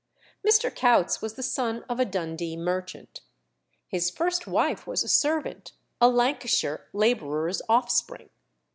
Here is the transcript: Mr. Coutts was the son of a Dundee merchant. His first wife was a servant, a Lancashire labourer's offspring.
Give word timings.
Mr. 0.43 0.75
Coutts 0.75 1.21
was 1.21 1.35
the 1.35 1.43
son 1.43 1.83
of 1.87 1.99
a 1.99 2.05
Dundee 2.05 2.57
merchant. 2.57 3.21
His 3.87 4.09
first 4.09 4.47
wife 4.47 4.87
was 4.87 5.03
a 5.03 5.07
servant, 5.07 5.73
a 6.01 6.07
Lancashire 6.09 6.87
labourer's 6.91 7.61
offspring. 7.69 8.31